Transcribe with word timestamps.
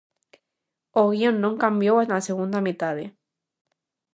O 1.01 1.03
guión 1.13 1.35
non 1.43 1.59
cambiou 1.63 1.97
na 2.03 2.25
segunda 2.27 2.59
metade. 2.67 3.05